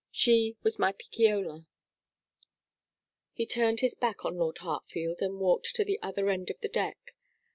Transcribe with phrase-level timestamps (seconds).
[0.09, 1.67] She was my Picciola.'
[3.33, 6.69] He turned his back on Lord Hartfield and walked to the other end of the
[6.69, 7.13] deck.